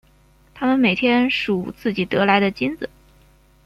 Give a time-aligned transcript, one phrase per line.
[0.55, 2.89] 他们每天数自己得来的金子。